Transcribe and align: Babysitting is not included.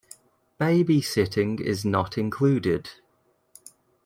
Babysitting 0.59 1.59
is 1.61 1.85
not 1.85 2.17
included. 2.17 2.89